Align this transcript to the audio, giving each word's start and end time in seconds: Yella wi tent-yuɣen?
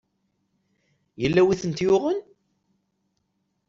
Yella 1.21 1.41
wi 1.47 1.55
tent-yuɣen? 1.61 2.19